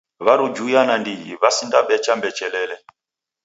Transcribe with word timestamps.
Warujuya 0.25 0.81
nandighi 0.87 1.31
wasinda 1.41 1.77
becha 1.87 2.11
mbechelele. 2.17 2.75